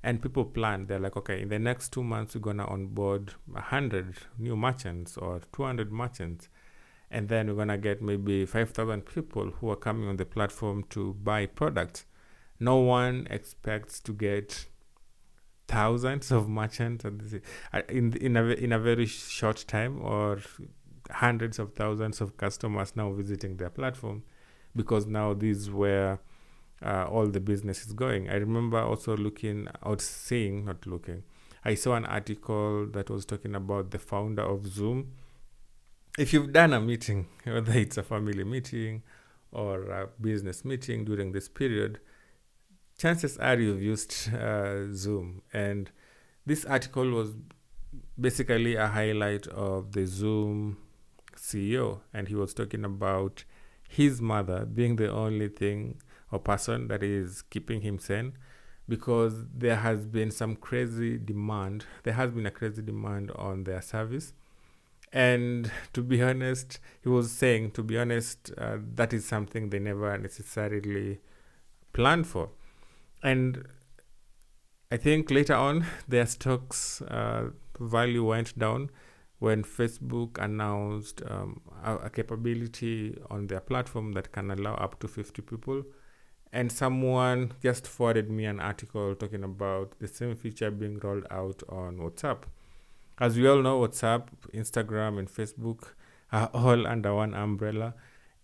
and 0.03 0.21
people 0.21 0.45
plan. 0.45 0.85
They're 0.87 0.99
like 0.99 1.17
okay 1.17 1.41
in 1.41 1.49
the 1.49 1.59
next 1.59 1.89
two 1.89 2.03
months 2.03 2.35
we're 2.35 2.41
going 2.41 2.57
to 2.57 2.65
onboard 2.65 3.33
100 3.45 4.15
new 4.37 4.55
merchants 4.55 5.17
or 5.17 5.41
200 5.53 5.91
merchants 5.91 6.49
and 7.09 7.29
then 7.29 7.47
we're 7.47 7.55
going 7.55 7.67
to 7.69 7.77
get 7.77 8.01
maybe 8.01 8.45
5000 8.45 9.01
people 9.01 9.51
who 9.59 9.69
are 9.69 9.75
coming 9.75 10.09
on 10.09 10.17
the 10.17 10.25
platform 10.25 10.83
to 10.89 11.13
buy 11.13 11.45
products. 11.45 12.05
No 12.59 12.77
one 12.77 13.27
expects 13.29 13.99
to 14.01 14.13
get 14.13 14.65
thousands 15.67 16.31
of 16.31 16.47
merchants 16.47 17.05
uh, 17.05 17.81
in 17.89 18.13
in 18.17 18.37
a, 18.37 18.43
in 18.43 18.71
a 18.71 18.79
very 18.79 19.05
short 19.05 19.65
time 19.67 20.01
or 20.01 20.39
hundreds 21.11 21.59
of 21.59 21.73
thousands 21.73 22.21
of 22.21 22.37
customers 22.37 22.95
now 22.95 23.11
visiting 23.11 23.57
their 23.57 23.69
platform 23.69 24.23
because 24.75 25.05
now 25.05 25.33
this 25.33 25.57
is 25.57 25.71
where 25.71 26.19
uh, 26.85 27.05
all 27.05 27.27
the 27.27 27.39
business 27.39 27.85
is 27.85 27.93
going. 27.93 28.29
I 28.29 28.35
remember 28.35 28.79
also 28.79 29.17
looking 29.17 29.67
out, 29.85 30.01
seeing, 30.01 30.65
not 30.65 30.85
looking. 30.85 31.23
I 31.65 31.75
saw 31.75 31.95
an 31.95 32.05
article 32.05 32.85
that 32.87 33.09
was 33.09 33.25
talking 33.25 33.55
about 33.55 33.91
the 33.91 33.99
founder 33.99 34.43
of 34.43 34.67
Zoom. 34.67 35.13
If 36.17 36.33
you've 36.33 36.53
done 36.53 36.73
a 36.73 36.79
meeting, 36.79 37.27
whether 37.43 37.73
it's 37.73 37.97
a 37.97 38.03
family 38.03 38.43
meeting 38.43 39.03
or 39.51 39.89
a 39.89 40.07
business 40.21 40.63
meeting 40.63 41.05
during 41.05 41.31
this 41.31 41.49
period, 41.49 41.99
chances 42.97 43.37
are 43.37 43.59
you've 43.59 43.81
used 43.81 44.33
uh, 44.33 44.91
Zoom. 44.93 45.41
And 45.53 45.91
this 46.45 46.65
article 46.65 47.09
was 47.11 47.35
basically 48.19 48.75
a 48.75 48.87
highlight 48.87 49.47
of 49.47 49.91
the 49.91 50.05
Zoom 50.05 50.77
CEO, 51.35 51.99
and 52.13 52.27
he 52.27 52.35
was 52.35 52.53
talking 52.53 52.83
about 52.83 53.43
his 53.87 54.21
mother 54.21 54.65
being 54.65 54.95
the 54.95 55.11
only 55.11 55.47
thing 55.47 56.01
or 56.31 56.39
person 56.39 56.87
that 56.89 57.03
is 57.03 57.41
keeping 57.43 57.81
him 57.81 57.99
sane 57.99 58.33
because 58.89 59.45
there 59.53 59.77
has 59.77 60.05
been 60.05 60.31
some 60.31 60.55
crazy 60.55 61.17
demand. 61.17 61.85
There 62.03 62.13
has 62.13 62.31
been 62.31 62.45
a 62.45 62.51
crazy 62.51 62.81
demand 62.81 63.31
on 63.31 63.63
their 63.63 63.81
service. 63.81 64.33
And 65.13 65.71
to 65.93 66.01
be 66.01 66.21
honest, 66.21 66.79
he 67.01 67.09
was 67.09 67.31
saying, 67.31 67.71
to 67.71 67.83
be 67.83 67.97
honest, 67.97 68.51
uh, 68.57 68.77
that 68.95 69.13
is 69.13 69.25
something 69.25 69.69
they 69.69 69.79
never 69.79 70.17
necessarily 70.17 71.19
planned 71.93 72.27
for. 72.27 72.49
And 73.23 73.65
I 74.91 74.97
think 74.97 75.31
later 75.31 75.55
on, 75.55 75.85
their 76.07 76.25
stocks 76.25 77.01
uh, 77.01 77.49
value 77.79 78.25
went 78.25 78.57
down 78.57 78.89
when 79.39 79.63
Facebook 79.63 80.37
announced 80.43 81.21
um, 81.29 81.61
a, 81.83 81.95
a, 81.97 82.09
capability 82.09 83.15
on 83.29 83.45
their 83.47 83.59
platform 83.59 84.13
that 84.13 84.31
can 84.31 84.49
allow 84.49 84.73
up 84.75 84.99
to 84.99 85.07
50 85.07 85.43
people. 85.43 85.83
And 86.51 86.71
someone 86.71 87.51
just 87.61 87.85
forwarded 87.85 88.31
me 88.31 88.45
an 88.45 88.59
article 88.59 89.13
talking 89.13 89.43
about 89.43 89.99
the 89.99 90.07
same 90.07 90.35
feature 90.35 90.71
being 90.71 90.97
rolled 90.99 91.27
out 91.29 91.61
on 91.69 91.97
WhatsApp. 91.97 92.43
As 93.19 93.37
we 93.37 93.47
all 93.47 93.61
know, 93.61 93.79
WhatsApp, 93.81 94.27
Instagram, 94.53 95.19
and 95.19 95.27
Facebook 95.27 95.89
are 96.31 96.49
all 96.53 96.87
under 96.87 97.13
one 97.13 97.33
umbrella. 97.33 97.93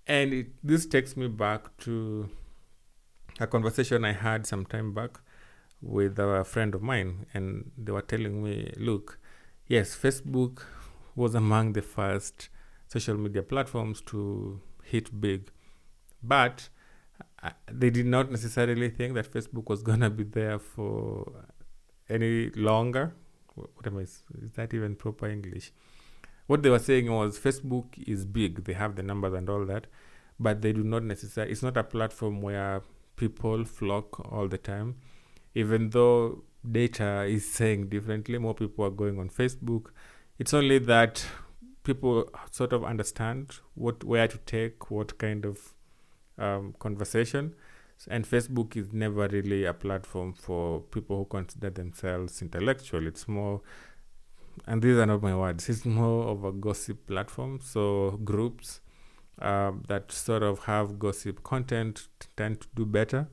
And 0.06 0.34
it, 0.34 0.48
this 0.64 0.86
takes 0.86 1.16
me 1.16 1.28
back 1.28 1.76
to 1.78 2.30
a 3.40 3.48
conversation 3.48 4.06
I 4.06 4.14
had 4.14 4.46
some 4.46 4.66
time 4.66 4.94
back 4.94 5.20
with 5.82 6.18
a 6.20 6.44
friend 6.44 6.76
of 6.76 6.82
mine. 6.82 7.26
And 7.34 7.72
they 7.78 7.92
were 7.92 8.02
telling 8.02 8.44
me, 8.44 8.74
look, 8.78 9.20
yes, 9.68 9.96
Facebook 9.96 10.64
was 11.16 11.36
among 11.36 11.74
the 11.74 11.82
first 11.82 12.50
social 12.88 13.18
media 13.18 13.44
platforms 13.44 14.02
to 14.02 14.62
hit 14.84 15.20
big. 15.20 15.52
But 16.22 16.70
uh, 17.42 17.52
they 17.72 17.90
did 17.90 18.06
not 18.06 18.32
necessarily 18.32 18.90
think 18.90 19.14
that 19.16 19.32
Facebook 19.32 19.70
was 19.70 19.84
going 19.84 20.00
to 20.00 20.10
be 20.10 20.24
there 20.24 20.60
for 20.60 21.46
any 22.10 22.50
longer. 22.52 23.14
What 23.56 23.86
am 23.86 23.98
I? 23.98 24.02
Is 24.02 24.24
that 24.56 24.74
even 24.74 24.96
proper 24.96 25.28
English? 25.28 25.72
What 26.48 26.64
they 26.64 26.70
were 26.70 26.80
saying 26.80 27.12
was 27.12 27.40
Facebook 27.40 27.86
is 28.08 28.26
big, 28.26 28.66
they 28.66 28.74
have 28.74 28.96
the 28.96 29.04
numbers 29.04 29.34
and 29.34 29.50
all 29.50 29.66
that, 29.66 29.88
but 30.40 30.62
they 30.62 30.74
do 30.74 30.84
not 30.84 31.04
necessarily, 31.04 31.52
it's 31.52 31.64
not 31.64 31.78
a 31.78 31.84
platform 31.84 32.42
where 32.42 32.82
people 33.16 33.66
flock 33.66 34.20
all 34.32 34.48
the 34.48 34.58
time. 34.58 34.96
Even 35.56 35.90
though 35.92 36.44
data 36.70 37.24
is 37.24 37.50
saying 37.50 37.90
differently, 37.90 38.38
more 38.38 38.54
people 38.54 38.86
are 38.86 38.90
going 38.90 39.20
on 39.20 39.30
Facebook. 39.30 39.88
It's 40.40 40.54
only 40.54 40.80
that 40.80 41.26
people 41.84 42.30
sort 42.50 42.74
of 42.74 42.84
understand 42.84 43.60
what 43.76 44.04
where 44.04 44.28
to 44.28 44.38
take 44.40 44.90
what 44.90 45.18
kind 45.18 45.46
of 45.46 45.74
um, 46.38 46.74
conversation. 46.80 47.54
And 48.10 48.26
facebook 48.26 48.76
is 48.76 48.92
never 48.92 49.28
really 49.28 49.64
a 49.66 49.74
platform 49.74 50.34
for 50.34 50.82
people 50.82 51.18
who 51.18 51.26
consider 51.26 51.70
themselves 51.70 52.42
intellectual. 52.42 53.08
It's 53.08 53.28
more 53.28 53.62
and 54.68 54.82
these 54.82 54.98
are 54.98 55.06
not 55.06 55.22
my 55.22 55.36
words 55.36 55.68
it's 55.74 55.86
more 55.86 56.28
of 56.28 56.44
a 56.44 56.52
gossip 56.52 57.06
platform. 57.08 57.60
So 57.62 58.20
groups 58.24 58.82
uh, 59.42 59.72
that 59.88 60.12
sort 60.12 60.44
of 60.44 60.60
have 60.66 61.00
gossip 61.00 61.44
content 61.44 62.08
tend 62.38 62.62
to 62.62 62.68
do 62.76 62.86
better 62.86 63.28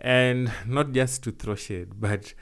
and 0.00 0.50
not 0.66 0.92
just 0.92 1.22
to 1.22 1.30
throw 1.30 1.54
shade 1.54 1.88
but 2.00 2.34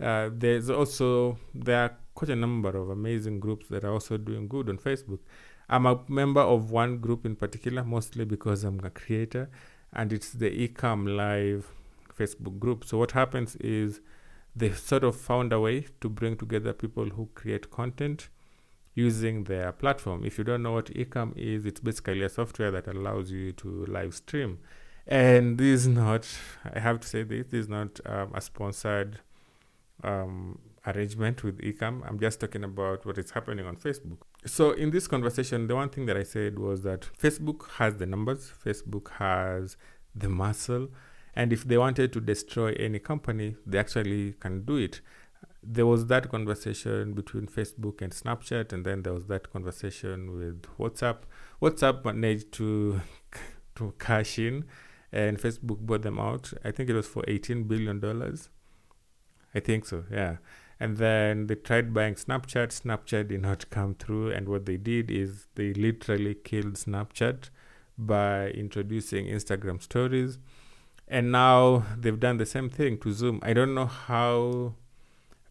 uh, 0.00 0.28
there's 0.32 0.68
also 0.68 1.38
there 1.54 1.82
are 1.84 1.96
quite 2.16 2.30
a 2.30 2.36
number 2.36 2.70
of 2.70 2.88
amazing 2.88 3.38
groups 3.38 3.68
that 3.68 3.84
are 3.84 3.92
also 3.92 4.16
doing 4.16 4.48
good 4.48 4.68
on 4.68 4.78
Facebook. 4.78 5.20
I'm 5.68 5.86
a 5.86 6.00
member 6.08 6.40
of 6.40 6.70
one 6.70 6.98
group 6.98 7.26
in 7.26 7.36
particular, 7.36 7.84
mostly 7.84 8.24
because 8.24 8.64
I'm 8.64 8.80
a 8.84 8.90
creator, 8.90 9.50
and 9.92 10.12
it's 10.12 10.32
the 10.32 10.50
Ecamm 10.50 11.16
Live 11.16 11.70
Facebook 12.18 12.58
group. 12.58 12.84
So 12.84 12.98
what 12.98 13.12
happens 13.12 13.56
is 13.56 14.00
they 14.54 14.72
sort 14.72 15.04
of 15.04 15.16
found 15.16 15.52
a 15.52 15.60
way 15.60 15.86
to 16.00 16.08
bring 16.08 16.36
together 16.36 16.72
people 16.72 17.10
who 17.10 17.28
create 17.34 17.70
content 17.70 18.28
using 18.96 19.44
their 19.44 19.70
platform. 19.72 20.24
If 20.24 20.38
you 20.38 20.44
don't 20.44 20.62
know 20.62 20.72
what 20.72 20.86
Ecamm 20.86 21.36
is, 21.36 21.66
it's 21.66 21.80
basically 21.80 22.22
a 22.22 22.28
software 22.28 22.70
that 22.72 22.88
allows 22.88 23.30
you 23.30 23.52
to 23.52 23.86
live 23.86 24.14
stream. 24.14 24.58
And 25.06 25.58
this 25.58 25.82
is 25.82 25.86
not, 25.86 26.26
I 26.74 26.80
have 26.80 27.00
to 27.00 27.06
say 27.06 27.22
this, 27.22 27.46
this 27.50 27.60
is 27.60 27.68
not 27.68 28.00
um, 28.06 28.32
a 28.34 28.40
sponsored 28.40 29.20
um, 30.02 30.58
arrangement 30.86 31.44
with 31.44 31.60
Ecamm. 31.60 32.02
I'm 32.08 32.18
just 32.18 32.40
talking 32.40 32.64
about 32.64 33.04
what 33.04 33.18
is 33.18 33.30
happening 33.30 33.66
on 33.66 33.76
Facebook. 33.76 34.16
So 34.46 34.72
in 34.72 34.90
this 34.90 35.06
conversation, 35.06 35.66
the 35.66 35.76
one 35.76 35.90
thing 35.90 36.06
that 36.06 36.16
I 36.16 36.22
said 36.22 36.58
was 36.58 36.82
that 36.82 37.02
Facebook 37.22 37.70
has 37.72 37.96
the 37.96 38.06
numbers, 38.06 38.50
Facebook 38.64 39.10
has 39.18 39.76
the 40.14 40.30
muscle, 40.30 40.88
and 41.34 41.52
if 41.52 41.64
they 41.64 41.76
wanted 41.76 42.14
to 42.14 42.20
destroy 42.20 42.72
any 42.78 42.98
company, 42.98 43.56
they 43.66 43.78
actually 43.78 44.32
can 44.40 44.64
do 44.64 44.76
it. 44.76 45.02
There 45.68 45.86
was 45.86 46.06
that 46.06 46.30
conversation 46.30 47.12
between 47.14 47.46
Facebook 47.46 48.00
and 48.00 48.12
Snapchat, 48.12 48.72
and 48.72 48.84
then 48.84 49.02
there 49.02 49.12
was 49.12 49.26
that 49.26 49.52
conversation 49.52 50.36
with 50.36 50.62
WhatsApp. 50.78 51.18
WhatsApp 51.60 52.04
managed 52.04 52.52
to 52.52 53.00
to 53.76 53.94
cash 53.98 54.38
in, 54.38 54.64
and 55.12 55.38
Facebook 55.38 55.78
bought 55.80 56.02
them 56.02 56.18
out. 56.18 56.52
I 56.64 56.70
think 56.70 56.88
it 56.88 56.94
was 56.94 57.08
for 57.08 57.24
eighteen 57.26 57.64
billion 57.64 58.00
dollars. 58.00 58.50
I 59.54 59.60
think 59.60 59.86
so. 59.86 60.04
Yeah 60.10 60.36
and 60.78 60.98
then 60.98 61.46
they 61.46 61.54
tried 61.54 61.94
buying 61.94 62.14
Snapchat. 62.14 62.68
Snapchat 62.82 63.28
did 63.28 63.42
not 63.42 63.68
come 63.70 63.94
through, 63.94 64.30
and 64.30 64.48
what 64.48 64.66
they 64.66 64.76
did 64.76 65.10
is 65.10 65.46
they 65.54 65.72
literally 65.72 66.34
killed 66.34 66.74
Snapchat 66.74 67.50
by 67.96 68.48
introducing 68.48 69.26
Instagram 69.26 69.82
stories. 69.82 70.38
And 71.08 71.30
now 71.30 71.84
they've 71.96 72.18
done 72.18 72.36
the 72.36 72.46
same 72.46 72.68
thing 72.68 72.98
to 72.98 73.12
Zoom. 73.12 73.38
I 73.42 73.52
don't 73.52 73.74
know 73.74 73.86
how 73.86 74.74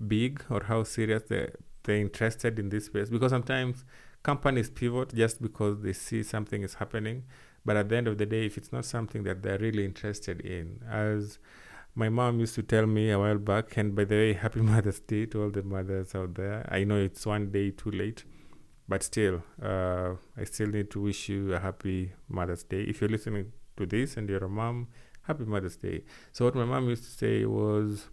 big 0.05 0.43
or 0.49 0.63
how 0.63 0.83
serious 0.83 1.23
they 1.23 1.49
they're 1.83 1.97
interested 1.97 2.57
in 2.59 2.69
this 2.69 2.85
space. 2.85 3.09
Because 3.09 3.31
sometimes 3.31 3.85
companies 4.23 4.69
pivot 4.69 5.13
just 5.13 5.41
because 5.41 5.81
they 5.81 5.93
see 5.93 6.23
something 6.23 6.63
is 6.63 6.75
happening. 6.75 7.23
But 7.63 7.77
at 7.77 7.89
the 7.89 7.97
end 7.97 8.07
of 8.07 8.17
the 8.17 8.25
day 8.25 8.45
if 8.45 8.57
it's 8.57 8.71
not 8.71 8.85
something 8.85 9.23
that 9.23 9.41
they're 9.41 9.59
really 9.59 9.85
interested 9.85 10.41
in 10.41 10.81
as 10.89 11.39
my 11.95 12.09
mom 12.09 12.39
used 12.39 12.55
to 12.55 12.63
tell 12.63 12.85
me 12.85 13.09
a 13.11 13.17
while 13.17 13.37
back 13.37 13.77
and 13.77 13.95
by 13.95 14.03
the 14.03 14.15
way 14.15 14.33
happy 14.45 14.61
mother's 14.61 14.99
day 14.99 15.25
to 15.27 15.43
all 15.43 15.49
the 15.49 15.63
mothers 15.63 16.13
out 16.13 16.35
there. 16.35 16.67
I 16.71 16.83
know 16.83 16.97
it's 16.97 17.25
one 17.25 17.51
day 17.51 17.71
too 17.71 17.91
late 17.91 18.23
but 18.87 19.01
still 19.01 19.41
uh, 19.63 20.11
i 20.37 20.43
still 20.43 20.67
need 20.67 20.91
to 20.91 21.01
wish 21.01 21.27
you 21.27 21.53
a 21.53 21.59
happy 21.59 22.11
mother's 22.29 22.63
day. 22.63 22.81
If 22.81 23.01
you're 23.01 23.09
listening 23.09 23.51
to 23.77 23.85
this 23.85 24.17
and 24.17 24.29
you're 24.29 24.43
a 24.43 24.49
mom 24.49 24.87
happy 25.23 25.45
mother's 25.45 25.77
day. 25.77 26.03
So 26.31 26.45
what 26.45 26.55
my 26.55 26.65
mom 26.65 26.87
used 26.89 27.03
to 27.03 27.09
say 27.09 27.45
was 27.45 28.09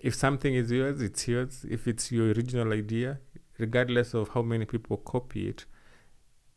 if 0.00 0.14
something 0.14 0.54
is 0.54 0.70
yours, 0.70 1.00
it's 1.00 1.26
yours. 1.26 1.64
If 1.68 1.88
it's 1.88 2.12
your 2.12 2.26
original 2.26 2.72
idea, 2.72 3.18
regardless 3.58 4.14
of 4.14 4.28
how 4.30 4.42
many 4.42 4.64
people 4.64 4.96
copy 4.98 5.48
it, 5.48 5.64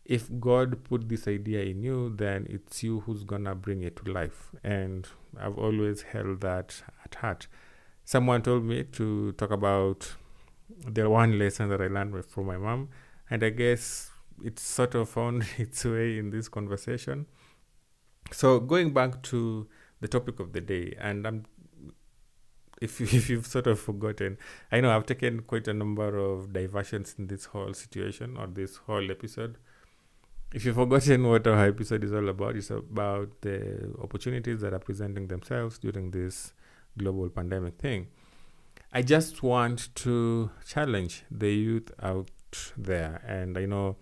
if 0.05 0.29
God 0.39 0.83
put 0.83 1.09
this 1.09 1.27
idea 1.27 1.61
in 1.61 1.83
you, 1.83 2.13
then 2.15 2.47
it's 2.49 2.83
you 2.83 3.01
who's 3.01 3.23
gonna 3.23 3.55
bring 3.55 3.81
it 3.81 3.95
to 3.97 4.11
life. 4.11 4.51
And 4.63 5.07
I've 5.39 5.57
always 5.57 6.01
held 6.01 6.41
that 6.41 6.83
at 7.03 7.15
heart. 7.15 7.47
Someone 8.03 8.41
told 8.41 8.63
me 8.65 8.83
to 8.83 9.31
talk 9.33 9.51
about 9.51 10.15
the 10.85 11.09
one 11.09 11.37
lesson 11.37 11.69
that 11.69 11.81
I 11.81 11.87
learned 11.87 12.25
from 12.25 12.47
my 12.47 12.57
mom, 12.57 12.89
and 13.29 13.43
I 13.43 13.49
guess 13.49 14.11
it's 14.43 14.61
sort 14.61 14.95
of 14.95 15.09
found 15.09 15.45
its 15.57 15.85
way 15.85 16.17
in 16.17 16.29
this 16.29 16.47
conversation. 16.47 17.25
So 18.31 18.59
going 18.59 18.93
back 18.93 19.21
to 19.23 19.67
the 19.99 20.07
topic 20.07 20.39
of 20.39 20.53
the 20.53 20.61
day, 20.61 20.95
and 20.99 21.27
I'm 21.27 21.45
if 22.81 22.99
if 23.13 23.29
you've 23.29 23.47
sort 23.47 23.67
of 23.67 23.79
forgotten, 23.79 24.37
I 24.71 24.81
know 24.81 24.93
I've 24.93 25.05
taken 25.05 25.41
quite 25.41 25.67
a 25.67 25.73
number 25.73 26.17
of 26.17 26.51
diversions 26.51 27.15
in 27.17 27.27
this 27.27 27.45
whole 27.45 27.73
situation 27.73 28.35
or 28.37 28.47
this 28.47 28.77
whole 28.77 29.09
episode. 29.09 29.57
If 30.53 30.65
you've 30.65 30.75
forgotten 30.75 31.25
what 31.29 31.47
our 31.47 31.67
episode 31.67 32.03
is 32.03 32.11
all 32.11 32.27
about, 32.27 32.57
it's 32.57 32.71
about 32.71 33.29
the 33.39 33.93
opportunities 34.01 34.59
that 34.59 34.73
are 34.73 34.79
presenting 34.79 35.27
themselves 35.27 35.77
during 35.77 36.11
this 36.11 36.51
global 36.97 37.29
pandemic 37.29 37.77
thing. 37.77 38.07
I 38.91 39.01
just 39.01 39.41
want 39.43 39.95
to 39.95 40.51
challenge 40.67 41.23
the 41.31 41.53
youth 41.53 41.91
out 42.01 42.29
there, 42.75 43.21
and 43.25 43.57
I 43.57 43.65
know 43.65 43.95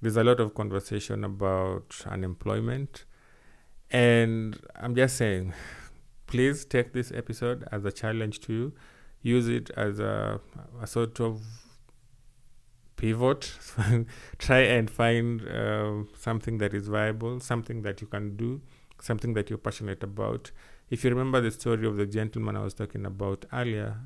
there's 0.00 0.16
a 0.16 0.24
lot 0.24 0.40
of 0.40 0.54
conversation 0.54 1.22
about 1.22 2.00
unemployment, 2.06 3.04
and 3.90 4.58
I'm 4.76 4.94
just 4.94 5.18
saying 5.18 5.52
please 6.30 6.64
take 6.64 6.92
this 6.92 7.10
episode 7.12 7.66
as 7.72 7.84
a 7.84 7.92
challenge 7.92 8.40
to 8.40 8.52
you. 8.52 8.72
Use 9.22 9.48
it 9.48 9.70
as 9.76 9.98
a, 9.98 10.40
a 10.80 10.86
sort 10.86 11.20
of 11.20 11.42
pivot. 12.96 13.52
Try 14.38 14.60
and 14.60 14.88
find 14.88 15.46
uh, 15.46 16.04
something 16.16 16.58
that 16.58 16.72
is 16.72 16.88
viable, 16.88 17.40
something 17.40 17.82
that 17.82 18.00
you 18.00 18.06
can 18.06 18.36
do, 18.36 18.60
something 19.00 19.34
that 19.34 19.50
you're 19.50 19.58
passionate 19.58 20.02
about. 20.02 20.52
If 20.88 21.04
you 21.04 21.10
remember 21.10 21.40
the 21.40 21.50
story 21.50 21.86
of 21.86 21.96
the 21.96 22.06
gentleman 22.06 22.56
I 22.56 22.62
was 22.62 22.74
talking 22.74 23.04
about 23.04 23.44
earlier, 23.52 23.96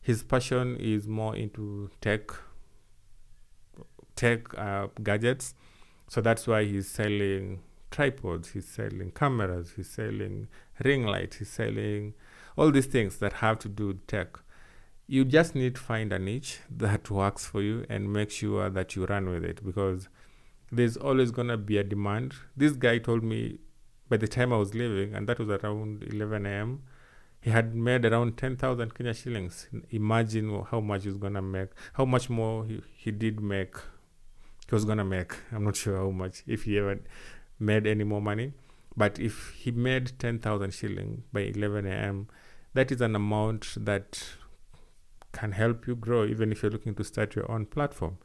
his 0.00 0.22
passion 0.22 0.76
is 0.76 1.08
more 1.08 1.34
into 1.34 1.90
tech, 2.00 2.30
tech 4.14 4.56
uh, 4.56 4.86
gadgets. 5.02 5.54
So 6.08 6.20
that's 6.20 6.46
why 6.46 6.64
he's 6.64 6.88
selling 6.88 7.60
tripods, 7.92 8.50
he's 8.50 8.66
selling 8.66 9.12
cameras, 9.12 9.74
he's 9.76 9.90
selling 9.90 10.48
ring 10.84 11.06
light, 11.06 11.34
he's 11.34 11.50
selling 11.50 12.14
all 12.56 12.72
these 12.72 12.86
things 12.86 13.18
that 13.18 13.34
have 13.34 13.58
to 13.60 13.68
do 13.68 13.88
with 13.88 14.06
tech. 14.06 14.38
You 15.06 15.24
just 15.24 15.54
need 15.54 15.76
to 15.76 15.80
find 15.80 16.12
a 16.12 16.18
niche 16.18 16.60
that 16.70 17.10
works 17.10 17.46
for 17.46 17.62
you 17.62 17.86
and 17.88 18.12
make 18.12 18.30
sure 18.30 18.68
that 18.70 18.96
you 18.96 19.06
run 19.06 19.28
with 19.28 19.44
it 19.44 19.64
because 19.64 20.08
there's 20.72 20.96
always 20.96 21.30
going 21.30 21.48
to 21.48 21.58
be 21.58 21.76
a 21.78 21.84
demand. 21.84 22.34
This 22.56 22.72
guy 22.72 22.98
told 22.98 23.22
me 23.22 23.58
by 24.08 24.16
the 24.16 24.28
time 24.28 24.52
I 24.52 24.56
was 24.56 24.74
leaving, 24.74 25.14
and 25.14 25.26
that 25.26 25.38
was 25.38 25.48
around 25.48 26.04
11 26.12 26.44
a.m., 26.44 26.82
he 27.40 27.50
had 27.50 27.74
made 27.74 28.04
around 28.04 28.36
10,000 28.36 28.94
Kenya 28.94 29.14
shillings. 29.14 29.68
Imagine 29.90 30.64
how 30.70 30.80
much 30.80 31.04
he's 31.04 31.16
going 31.16 31.32
to 31.32 31.42
make, 31.42 31.70
how 31.94 32.04
much 32.04 32.28
more 32.28 32.64
he, 32.66 32.82
he 32.94 33.10
did 33.10 33.40
make, 33.40 33.74
he 34.68 34.74
was 34.74 34.84
going 34.84 34.98
to 34.98 35.04
make. 35.04 35.34
I'm 35.50 35.64
not 35.64 35.76
sure 35.76 35.96
how 35.96 36.10
much, 36.10 36.42
if 36.46 36.64
he 36.64 36.78
ever 36.78 37.00
made 37.62 37.86
any 37.86 38.04
more 38.04 38.20
money. 38.20 38.52
But 38.96 39.18
if 39.18 39.54
he 39.56 39.70
made 39.70 40.18
10,000 40.18 40.72
shilling 40.72 41.24
by 41.32 41.40
11 41.40 41.86
a.m., 41.86 42.28
that 42.74 42.90
is 42.90 43.00
an 43.00 43.16
amount 43.16 43.74
that 43.76 44.22
can 45.32 45.52
help 45.52 45.86
you 45.86 45.96
grow, 45.96 46.24
even 46.24 46.52
if 46.52 46.62
you're 46.62 46.70
looking 46.70 46.94
to 46.94 47.04
start 47.04 47.34
your 47.34 47.50
own 47.50 47.66
platform. 47.66 48.18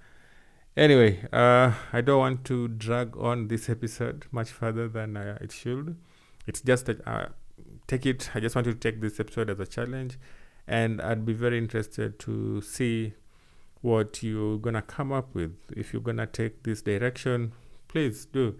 Anyway, 0.75 1.25
uh, 1.33 1.73
I 1.91 2.01
don't 2.01 2.19
want 2.19 2.45
to 2.45 2.67
drag 2.67 3.17
on 3.17 3.47
this 3.47 3.69
episode 3.69 4.25
much 4.31 4.51
further 4.51 4.87
than 4.87 5.17
uh, 5.17 5.37
it 5.41 5.51
should. 5.51 5.97
It's 6.45 6.61
just 6.61 6.85
that 6.85 7.05
uh, 7.07 7.29
take 7.87 8.05
it. 8.05 8.29
I 8.35 8.39
just 8.39 8.55
want 8.55 8.67
you 8.67 8.73
to 8.73 8.79
take 8.79 9.01
this 9.01 9.19
episode 9.19 9.49
as 9.49 9.59
a 9.59 9.65
challenge, 9.65 10.19
and 10.67 11.01
I'd 11.01 11.25
be 11.25 11.33
very 11.33 11.57
interested 11.57 12.19
to 12.19 12.61
see 12.61 13.13
what 13.81 14.21
you're 14.21 14.57
gonna 14.57 14.81
come 14.81 15.11
up 15.11 15.33
with. 15.33 15.55
If 15.75 15.93
you're 15.93 16.01
gonna 16.01 16.27
take 16.27 16.63
this 16.63 16.81
direction, 16.81 17.53
please 17.87 18.25
do. 18.25 18.55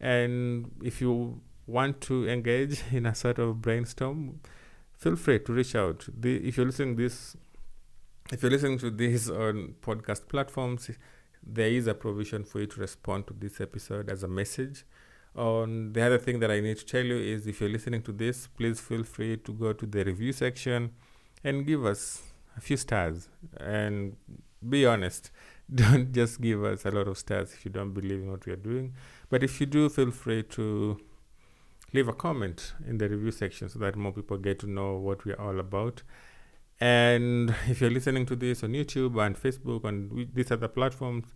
And 0.00 0.70
if 0.82 1.00
you 1.00 1.40
want 1.66 2.00
to 2.02 2.28
engage 2.28 2.82
in 2.92 3.06
a 3.06 3.14
sort 3.14 3.38
of 3.38 3.60
brainstorm, 3.60 4.40
feel 4.96 5.16
free 5.16 5.38
to 5.40 5.52
reach 5.52 5.74
out. 5.74 6.06
The, 6.12 6.36
if 6.46 6.56
you're 6.56 6.66
listening 6.66 6.96
this, 6.96 7.36
if 8.32 8.42
you're 8.42 8.50
listening 8.50 8.78
to 8.78 8.90
this 8.90 9.28
on 9.28 9.74
podcast 9.82 10.28
platforms, 10.28 10.90
there 11.42 11.68
is 11.68 11.86
a 11.86 11.94
provision 11.94 12.44
for 12.44 12.60
you 12.60 12.66
to 12.66 12.80
respond 12.80 13.26
to 13.26 13.34
this 13.34 13.60
episode 13.60 14.10
as 14.10 14.22
a 14.22 14.28
message. 14.28 14.84
On 15.36 15.92
the 15.92 16.02
other 16.02 16.18
thing 16.18 16.40
that 16.40 16.50
I 16.50 16.60
need 16.60 16.78
to 16.78 16.84
tell 16.84 17.04
you 17.04 17.16
is 17.16 17.46
if 17.46 17.60
you're 17.60 17.70
listening 17.70 18.02
to 18.02 18.12
this, 18.12 18.46
please 18.48 18.80
feel 18.80 19.04
free 19.04 19.36
to 19.38 19.52
go 19.52 19.72
to 19.72 19.86
the 19.86 20.04
review 20.04 20.32
section 20.32 20.92
and 21.44 21.66
give 21.66 21.84
us 21.84 22.22
a 22.56 22.60
few 22.60 22.76
stars 22.76 23.28
and 23.58 24.16
be 24.68 24.84
honest. 24.86 25.30
Don't 25.74 26.12
just 26.12 26.40
give 26.40 26.64
us 26.64 26.84
a 26.84 26.90
lot 26.90 27.06
of 27.06 27.16
stars 27.16 27.52
if 27.52 27.64
you 27.64 27.70
don't 27.70 27.92
believe 27.92 28.20
in 28.22 28.28
what 28.28 28.44
we 28.44 28.52
are 28.52 28.56
doing. 28.56 28.92
But 29.30 29.42
if 29.42 29.60
you 29.60 29.66
do, 29.66 29.88
feel 29.88 30.10
free 30.10 30.42
to 30.42 31.00
leave 31.92 32.08
a 32.08 32.12
comment 32.12 32.74
in 32.86 32.98
the 32.98 33.08
review 33.08 33.30
section 33.30 33.68
so 33.68 33.78
that 33.78 33.96
more 33.96 34.12
people 34.12 34.36
get 34.36 34.58
to 34.60 34.66
know 34.66 34.96
what 34.96 35.24
we're 35.24 35.40
all 35.40 35.58
about. 35.58 36.02
And 36.80 37.54
if 37.68 37.80
you're 37.80 37.90
listening 37.90 38.26
to 38.26 38.36
this 38.36 38.64
on 38.64 38.70
YouTube 38.70 39.24
and 39.24 39.36
Facebook 39.36 39.84
and 39.84 40.28
these 40.34 40.50
other 40.50 40.68
platforms, 40.68 41.26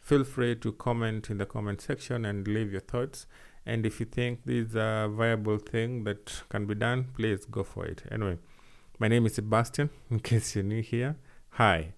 feel 0.00 0.24
free 0.24 0.56
to 0.56 0.72
comment 0.72 1.30
in 1.30 1.38
the 1.38 1.46
comment 1.46 1.80
section 1.80 2.24
and 2.24 2.46
leave 2.48 2.72
your 2.72 2.80
thoughts. 2.80 3.26
And 3.66 3.84
if 3.84 4.00
you 4.00 4.06
think 4.06 4.44
this 4.44 4.68
is 4.68 4.74
a 4.76 5.08
viable 5.10 5.58
thing 5.58 6.04
that 6.04 6.42
can 6.48 6.66
be 6.66 6.74
done, 6.74 7.08
please 7.14 7.44
go 7.44 7.62
for 7.62 7.84
it. 7.84 8.02
Anyway, 8.10 8.38
my 8.98 9.08
name 9.08 9.26
is 9.26 9.34
Sebastian. 9.34 9.90
In 10.10 10.20
case 10.20 10.54
you're 10.54 10.64
new 10.64 10.82
here, 10.82 11.16
hi. 11.50 11.92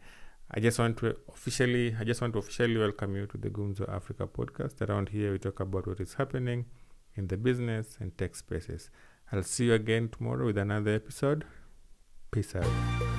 I 0.52 0.58
just 0.58 0.80
want 0.80 0.96
to 0.98 1.16
officially, 1.28 1.94
I 1.98 2.02
just 2.02 2.20
want 2.20 2.32
to 2.32 2.40
officially 2.40 2.76
welcome 2.76 3.14
you 3.14 3.26
to 3.26 3.38
the 3.38 3.50
Gumzo 3.50 3.88
Africa 3.88 4.26
podcast. 4.26 4.80
Around 4.88 5.10
here, 5.10 5.30
we 5.30 5.38
talk 5.38 5.60
about 5.60 5.86
what 5.86 6.00
is 6.00 6.14
happening 6.14 6.66
in 7.14 7.28
the 7.28 7.36
business 7.36 7.96
and 8.00 8.16
tech 8.18 8.34
spaces. 8.34 8.90
I'll 9.30 9.44
see 9.44 9.66
you 9.66 9.74
again 9.74 10.08
tomorrow 10.08 10.46
with 10.46 10.58
another 10.58 10.92
episode. 10.92 11.44
Peace 12.32 12.56
out. 12.56 13.09